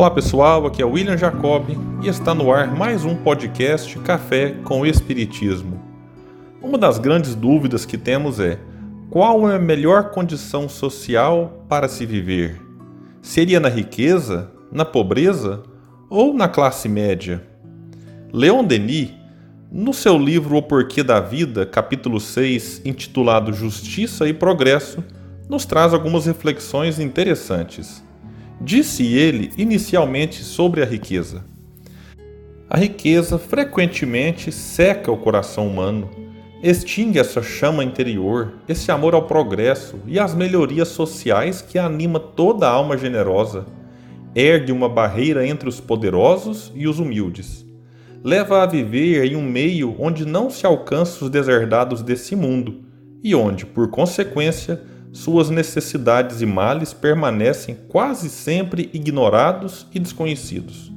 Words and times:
Olá 0.00 0.10
pessoal, 0.10 0.66
aqui 0.66 0.80
é 0.80 0.84
William 0.86 1.14
Jacob 1.14 1.76
e 2.02 2.08
está 2.08 2.34
no 2.34 2.50
ar 2.50 2.74
mais 2.74 3.04
um 3.04 3.14
podcast 3.14 3.98
Café 3.98 4.52
com 4.64 4.86
Espiritismo. 4.86 5.78
Uma 6.62 6.78
das 6.78 6.98
grandes 6.98 7.34
dúvidas 7.34 7.84
que 7.84 7.98
temos 7.98 8.40
é: 8.40 8.58
qual 9.10 9.46
é 9.46 9.56
a 9.56 9.58
melhor 9.58 10.10
condição 10.10 10.70
social 10.70 11.66
para 11.68 11.86
se 11.86 12.06
viver? 12.06 12.58
Seria 13.20 13.60
na 13.60 13.68
riqueza, 13.68 14.50
na 14.72 14.86
pobreza 14.86 15.62
ou 16.08 16.32
na 16.32 16.48
classe 16.48 16.88
média? 16.88 17.46
Leon 18.32 18.64
Denis, 18.64 19.10
no 19.70 19.92
seu 19.92 20.16
livro 20.16 20.56
O 20.56 20.62
Porquê 20.62 21.02
da 21.02 21.20
Vida, 21.20 21.66
capítulo 21.66 22.18
6, 22.18 22.80
intitulado 22.86 23.52
Justiça 23.52 24.26
e 24.26 24.32
Progresso, 24.32 25.04
nos 25.46 25.66
traz 25.66 25.92
algumas 25.92 26.24
reflexões 26.24 26.98
interessantes. 26.98 28.02
Disse 28.62 29.06
ele 29.06 29.50
inicialmente 29.56 30.44
sobre 30.44 30.82
a 30.82 30.84
riqueza. 30.84 31.42
A 32.68 32.76
riqueza 32.76 33.38
frequentemente 33.38 34.52
seca 34.52 35.10
o 35.10 35.16
coração 35.16 35.66
humano, 35.66 36.10
extingue 36.62 37.18
essa 37.18 37.42
chama 37.42 37.82
interior, 37.82 38.52
esse 38.68 38.92
amor 38.92 39.14
ao 39.14 39.22
progresso 39.22 39.98
e 40.06 40.18
às 40.18 40.34
melhorias 40.34 40.88
sociais 40.88 41.62
que 41.62 41.78
anima 41.78 42.20
toda 42.20 42.68
a 42.68 42.70
alma 42.70 42.98
generosa, 42.98 43.64
ergue 44.34 44.72
uma 44.72 44.90
barreira 44.90 45.46
entre 45.46 45.66
os 45.66 45.80
poderosos 45.80 46.70
e 46.74 46.86
os 46.86 46.98
humildes, 46.98 47.64
leva 48.22 48.62
a 48.62 48.66
viver 48.66 49.24
em 49.24 49.36
um 49.36 49.42
meio 49.42 49.96
onde 49.98 50.26
não 50.26 50.50
se 50.50 50.66
alcança 50.66 51.24
os 51.24 51.30
deserdados 51.30 52.02
desse 52.02 52.36
mundo 52.36 52.82
e 53.24 53.34
onde, 53.34 53.64
por 53.64 53.88
consequência, 53.88 54.82
suas 55.12 55.50
necessidades 55.50 56.40
e 56.40 56.46
males 56.46 56.92
permanecem 56.92 57.76
quase 57.88 58.28
sempre 58.28 58.88
ignorados 58.92 59.86
e 59.92 59.98
desconhecidos. 59.98 60.92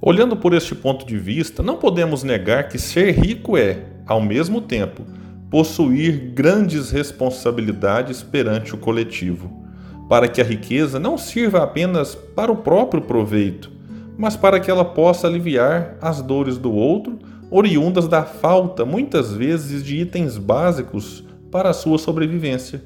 Olhando 0.00 0.36
por 0.36 0.52
este 0.54 0.74
ponto 0.74 1.06
de 1.06 1.16
vista, 1.16 1.62
não 1.62 1.76
podemos 1.76 2.22
negar 2.22 2.68
que 2.68 2.78
ser 2.78 3.12
rico 3.12 3.56
é, 3.56 3.84
ao 4.06 4.20
mesmo 4.20 4.60
tempo, 4.60 5.02
possuir 5.50 6.32
grandes 6.34 6.90
responsabilidades 6.90 8.22
perante 8.22 8.74
o 8.74 8.78
coletivo, 8.78 9.64
para 10.08 10.28
que 10.28 10.40
a 10.40 10.44
riqueza 10.44 11.00
não 11.00 11.18
sirva 11.18 11.62
apenas 11.62 12.14
para 12.14 12.52
o 12.52 12.56
próprio 12.56 13.02
proveito, 13.02 13.72
mas 14.16 14.36
para 14.36 14.60
que 14.60 14.70
ela 14.70 14.84
possa 14.84 15.26
aliviar 15.26 15.96
as 16.00 16.20
dores 16.20 16.58
do 16.58 16.72
outro, 16.72 17.18
oriundas 17.50 18.06
da 18.06 18.22
falta, 18.22 18.84
muitas 18.84 19.32
vezes, 19.32 19.82
de 19.82 19.96
itens 19.96 20.36
básicos 20.36 21.24
para 21.50 21.70
a 21.70 21.74
sua 21.74 21.98
sobrevivência. 21.98 22.82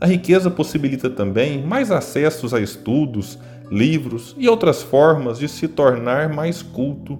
A 0.00 0.06
riqueza 0.06 0.50
possibilita 0.50 1.10
também 1.10 1.62
mais 1.62 1.90
acessos 1.90 2.54
a 2.54 2.60
estudos, 2.60 3.38
livros 3.70 4.34
e 4.38 4.48
outras 4.48 4.82
formas 4.82 5.38
de 5.38 5.46
se 5.46 5.68
tornar 5.68 6.28
mais 6.28 6.62
culto, 6.62 7.18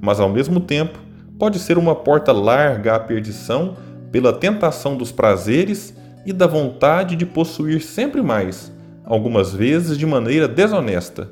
mas 0.00 0.18
ao 0.18 0.28
mesmo 0.28 0.60
tempo 0.60 0.98
pode 1.38 1.58
ser 1.58 1.76
uma 1.76 1.94
porta 1.94 2.32
larga 2.32 2.96
à 2.96 3.00
perdição 3.00 3.76
pela 4.10 4.32
tentação 4.32 4.96
dos 4.96 5.12
prazeres 5.12 5.94
e 6.24 6.32
da 6.32 6.46
vontade 6.46 7.14
de 7.14 7.26
possuir 7.26 7.82
sempre 7.82 8.22
mais, 8.22 8.72
algumas 9.04 9.52
vezes 9.52 9.98
de 9.98 10.06
maneira 10.06 10.48
desonesta. 10.48 11.30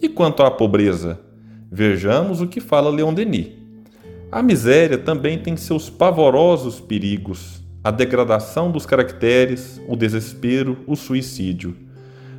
E 0.00 0.08
quanto 0.08 0.42
à 0.42 0.50
pobreza? 0.50 1.20
Vejamos 1.70 2.40
o 2.40 2.46
que 2.46 2.60
fala 2.60 2.90
Leon 2.90 3.12
Denis. 3.12 3.48
A 4.32 4.42
miséria 4.42 4.96
também 4.96 5.38
tem 5.38 5.56
seus 5.56 5.90
pavorosos 5.90 6.80
perigos 6.80 7.58
a 7.88 7.90
degradação 7.90 8.70
dos 8.70 8.84
caracteres, 8.84 9.80
o 9.88 9.96
desespero, 9.96 10.76
o 10.86 10.94
suicídio. 10.94 11.74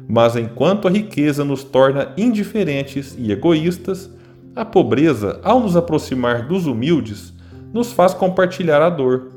Mas 0.07 0.35
enquanto 0.35 0.87
a 0.87 0.91
riqueza 0.91 1.43
nos 1.43 1.63
torna 1.63 2.13
indiferentes 2.15 3.15
e 3.17 3.31
egoístas, 3.31 4.11
a 4.55 4.63
pobreza, 4.63 5.39
ao 5.43 5.59
nos 5.59 5.75
aproximar 5.75 6.47
dos 6.47 6.67
humildes, 6.67 7.33
nos 7.73 7.91
faz 7.91 8.13
compartilhar 8.13 8.79
a 8.79 8.91
dor. 8.91 9.31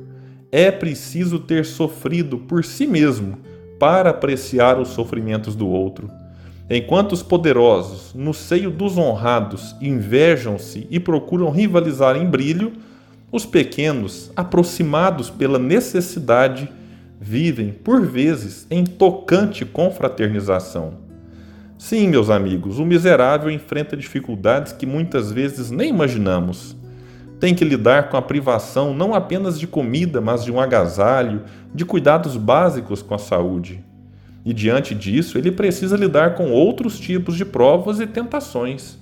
É 0.50 0.70
preciso 0.70 1.38
ter 1.38 1.64
sofrido 1.64 2.36
por 2.36 2.62
si 2.62 2.86
mesmo 2.86 3.38
para 3.78 4.10
apreciar 4.10 4.78
os 4.78 4.88
sofrimentos 4.88 5.54
do 5.54 5.66
outro. 5.66 6.10
Enquanto 6.68 7.12
os 7.12 7.22
poderosos, 7.22 8.12
no 8.14 8.34
seio 8.34 8.70
dos 8.70 8.98
honrados, 8.98 9.74
invejam-se 9.80 10.86
e 10.90 11.00
procuram 11.00 11.50
rivalizar 11.50 12.18
em 12.18 12.26
brilho, 12.26 12.74
os 13.32 13.46
pequenos, 13.46 14.30
aproximados 14.36 15.30
pela 15.30 15.58
necessidade, 15.58 16.70
vivem, 17.18 17.72
por 17.72 18.04
vezes, 18.06 18.66
em 18.70 18.84
tocante 18.84 19.64
confraternização. 19.64 20.98
Sim, 21.78 22.08
meus 22.08 22.28
amigos, 22.28 22.78
o 22.78 22.84
miserável 22.84 23.50
enfrenta 23.50 23.96
dificuldades 23.96 24.74
que 24.74 24.84
muitas 24.84 25.32
vezes 25.32 25.70
nem 25.70 25.88
imaginamos. 25.88 26.76
Tem 27.40 27.54
que 27.54 27.64
lidar 27.64 28.10
com 28.10 28.18
a 28.18 28.22
privação 28.22 28.92
não 28.92 29.14
apenas 29.14 29.58
de 29.58 29.66
comida, 29.66 30.20
mas 30.20 30.44
de 30.44 30.52
um 30.52 30.60
agasalho, 30.60 31.42
de 31.74 31.86
cuidados 31.86 32.36
básicos 32.36 33.00
com 33.00 33.14
a 33.14 33.18
saúde. 33.18 33.82
E 34.44 34.52
diante 34.52 34.94
disso, 34.94 35.38
ele 35.38 35.50
precisa 35.50 35.96
lidar 35.96 36.34
com 36.34 36.50
outros 36.50 37.00
tipos 37.00 37.34
de 37.34 37.46
provas 37.46 37.98
e 37.98 38.06
tentações. 38.06 38.98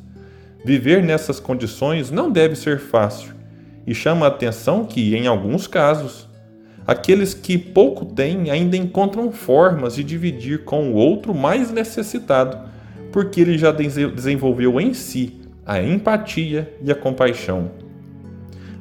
Viver 0.64 1.02
nessas 1.02 1.40
condições 1.40 2.12
não 2.12 2.30
deve 2.30 2.54
ser 2.54 2.78
fácil 2.78 3.39
e 3.86 3.94
chama 3.94 4.26
a 4.26 4.28
atenção 4.28 4.84
que, 4.84 5.14
em 5.14 5.26
alguns 5.26 5.66
casos, 5.66 6.28
aqueles 6.86 7.34
que 7.34 7.56
pouco 7.56 8.04
têm 8.04 8.50
ainda 8.50 8.76
encontram 8.76 9.32
formas 9.32 9.94
de 9.94 10.04
dividir 10.04 10.64
com 10.64 10.90
o 10.90 10.94
outro 10.94 11.34
mais 11.34 11.70
necessitado, 11.70 12.58
porque 13.12 13.40
ele 13.40 13.58
já 13.58 13.72
desenvolveu 13.72 14.80
em 14.80 14.94
si 14.94 15.40
a 15.64 15.82
empatia 15.82 16.74
e 16.82 16.90
a 16.90 16.94
compaixão. 16.94 17.70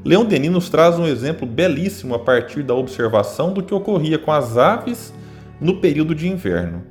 Leão 0.03 0.23
Denis 0.23 0.51
nos 0.51 0.69
traz 0.69 0.97
um 0.97 1.05
exemplo 1.05 1.45
belíssimo 1.45 2.15
a 2.15 2.19
partir 2.19 2.63
da 2.63 2.73
observação 2.73 3.51
do 3.51 3.61
que 3.61 3.73
ocorria 3.73 4.17
com 4.17 4.31
as 4.31 4.57
aves 4.57 5.13
no 5.59 5.77
período 5.77 6.15
de 6.15 6.27
inverno. 6.27 6.83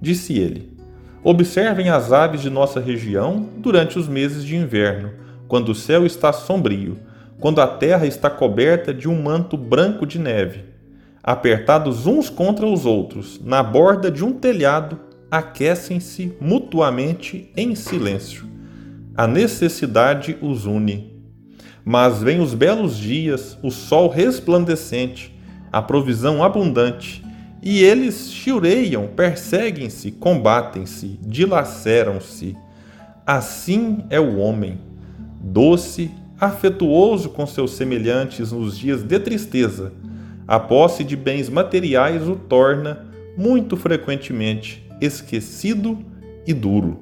Disse 0.00 0.36
ele: 0.38 0.76
Observem 1.22 1.90
as 1.90 2.12
aves 2.12 2.40
de 2.40 2.50
nossa 2.50 2.80
região 2.80 3.48
durante 3.58 3.98
os 3.98 4.08
meses 4.08 4.44
de 4.44 4.56
inverno, 4.56 5.10
quando 5.46 5.68
o 5.70 5.74
céu 5.74 6.04
está 6.04 6.32
sombrio 6.32 6.98
quando 7.40 7.60
a 7.60 7.66
terra 7.66 8.06
está 8.06 8.28
coberta 8.28 8.92
de 8.92 9.08
um 9.08 9.20
manto 9.20 9.56
branco 9.56 10.06
de 10.06 10.18
neve. 10.18 10.64
Apertados 11.22 12.06
uns 12.06 12.28
contra 12.28 12.66
os 12.66 12.84
outros, 12.84 13.40
na 13.42 13.62
borda 13.62 14.10
de 14.10 14.22
um 14.22 14.32
telhado, 14.32 15.00
aquecem-se 15.30 16.34
mutuamente 16.40 17.50
em 17.56 17.74
silêncio. 17.74 18.46
A 19.16 19.26
necessidade 19.26 20.36
os 20.40 20.66
une. 20.66 21.18
Mas 21.84 22.22
vêm 22.22 22.40
os 22.40 22.54
belos 22.54 22.96
dias, 22.96 23.58
o 23.62 23.70
sol 23.70 24.08
resplandecente, 24.08 25.34
a 25.72 25.80
provisão 25.80 26.44
abundante, 26.44 27.24
e 27.62 27.82
eles 27.82 28.30
chiureiam, 28.32 29.08
perseguem-se, 29.08 30.10
combatem-se, 30.12 31.18
dilaceram-se. 31.22 32.56
Assim 33.26 34.04
é 34.10 34.18
o 34.18 34.38
homem, 34.38 34.78
doce 35.40 36.10
afetuoso 36.40 37.28
com 37.28 37.46
seus 37.46 37.72
semelhantes 37.72 38.50
nos 38.50 38.78
dias 38.78 39.02
de 39.02 39.18
tristeza, 39.20 39.92
a 40.48 40.58
posse 40.58 41.04
de 41.04 41.14
bens 41.14 41.50
materiais 41.50 42.26
o 42.26 42.34
torna, 42.34 43.06
muito 43.36 43.76
frequentemente, 43.76 44.82
esquecido 45.00 45.98
e 46.46 46.54
duro. 46.54 47.00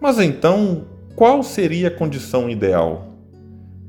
Mas 0.00 0.18
então, 0.18 0.86
qual 1.14 1.42
seria 1.42 1.88
a 1.88 1.90
condição 1.90 2.48
ideal? 2.48 3.14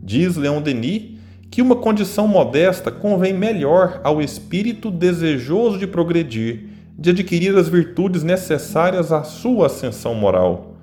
Diz 0.04 0.36
Leon 0.36 0.62
Denis 0.62 1.18
que 1.50 1.62
uma 1.62 1.78
condição 1.78 2.28
modesta 2.28 2.92
convém 2.92 3.34
melhor 3.34 4.02
ao 4.04 4.22
espírito 4.22 4.92
desejoso 4.92 5.80
de 5.80 5.88
progredir, 5.88 6.70
de 7.00 7.12
adquirir 7.12 7.56
as 7.56 7.70
virtudes 7.70 8.22
necessárias 8.22 9.14
à 9.14 9.24
sua 9.24 9.68
ascensão 9.68 10.14
moral 10.14 10.77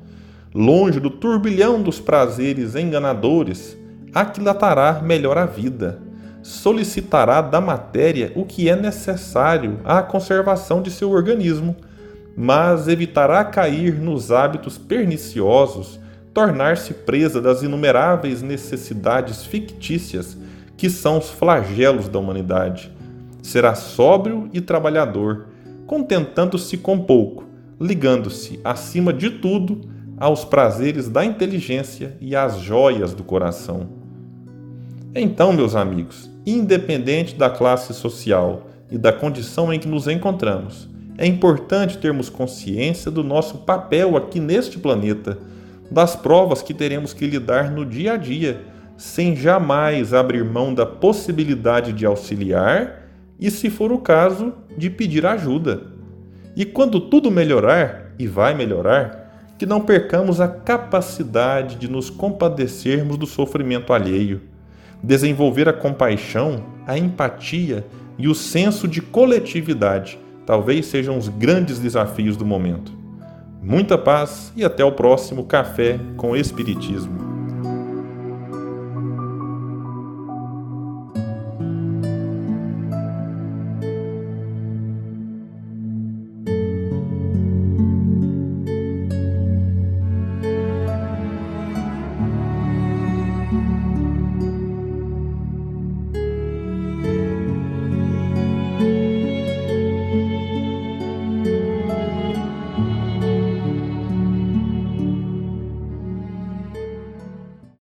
longe 0.55 1.01
do 1.01 1.11
turbilhão 1.11 1.83
dos 1.83 1.99
prazeres 1.99 2.77
enganadores, 2.77 3.77
aquilatará 4.15 5.01
melhor 5.03 5.37
a 5.37 5.47
vida, 5.47 6.01
solicitará 6.43 7.41
da 7.41 7.61
matéria 7.61 8.31
o 8.37 8.45
que 8.45 8.69
é 8.69 8.77
necessário 8.77 9.81
à 9.85 10.01
conservação 10.01 10.81
de 10.81 10.93
seu 10.93 11.11
organismo, 11.11 11.75
mas 12.37 12.87
evitará 12.87 13.45
cair 13.45 13.95
nos 13.95 14.31
hábitos 14.31 14.79
perniciosos, 14.79 15.99
tornar-se 16.33 16.95
presa 16.95 17.41
das 17.41 17.63
inumeráveis 17.63 18.41
necessidades 18.41 19.45
fictícias 19.45 20.37
que 20.77 20.89
são 20.89 21.19
os 21.19 21.31
flagelos 21.31 22.09
da 22.09 22.19
humanidade. 22.19 22.93
Será 23.43 23.75
sóbrio 23.75 24.49
e 24.53 24.61
trabalhador, 24.61 25.47
contentando-se 25.87 26.77
com 26.77 26.99
pouco, 26.99 27.45
ligando-se, 27.81 28.61
acima 28.65 29.13
de 29.13 29.31
tudo, 29.31 29.94
aos 30.19 30.45
prazeres 30.45 31.09
da 31.09 31.25
inteligência 31.25 32.17
e 32.21 32.37
às 32.37 32.59
joias 32.59 33.13
do 33.13 33.25
coração. 33.25 33.89
Então, 35.15 35.53
meus 35.53 35.77
amigos, 35.77 36.31
independente 36.45 37.35
da 37.35 37.49
classe 37.49 37.95
social 37.95 38.69
e 38.91 38.99
da 38.99 39.13
condição 39.13 39.73
em 39.73 39.79
que 39.79 39.89
nos 39.89 40.09
encontramos, 40.09 40.89
é 41.17 41.27
importante 41.27 41.99
termos 41.99 42.29
consciência 42.29 43.11
do 43.11 43.23
nosso 43.23 43.59
papel 43.59 44.17
aqui 44.17 44.41
neste 44.41 44.79
planeta, 44.79 45.39
das 45.91 46.17
provas 46.17 46.63
que 46.63 46.75
teremos 46.75 47.13
que 47.13 47.27
lidar 47.27 47.71
no 47.71 47.87
dia 47.87 48.15
a 48.15 48.17
dia, 48.17 48.63
sem 48.97 49.37
jamais 49.37 50.13
abrir 50.13 50.45
mão 50.45 50.75
da 50.75 50.87
possibilidade 50.87 51.93
de 51.93 52.05
auxiliar 52.05 53.09
e, 53.39 53.51
se 53.51 53.71
for 53.71 53.93
o 53.93 53.99
caso, 53.99 54.53
de 54.77 54.91
pedir 54.91 55.25
ajuda. 55.27 55.83
E 56.57 56.65
quando 56.65 57.01
tudo 57.01 57.31
melhorar, 57.31 58.13
e 58.19 58.27
vai 58.27 58.55
melhorar, 58.55 59.24
que 59.59 59.67
não 59.67 59.81
percamos 59.81 60.41
a 60.41 60.49
capacidade 60.49 61.77
de 61.77 61.89
nos 61.89 62.11
compadecermos 62.11 63.17
do 63.17 63.27
sofrimento 63.27 63.93
alheio, 63.93 64.41
desenvolver 65.03 65.69
a 65.69 65.73
compaixão, 65.73 66.65
a 66.87 66.99
empatia 66.99 67.87
e 68.19 68.29
o 68.29 68.35
senso 68.35 68.89
de 68.89 69.01
coletividade 69.01 70.19
talvez 70.47 70.87
sejam 70.87 71.17
os 71.17 71.29
grandes 71.29 71.79
desafios 71.79 72.37
do 72.37 72.45
momento. 72.45 72.93
Muita 73.63 73.97
paz 73.97 74.53
e 74.55 74.65
até 74.65 74.85
o 74.85 74.93
próximo 74.93 75.45
Café 75.45 75.99
com 76.17 76.37
Espiritismo. 76.37 77.34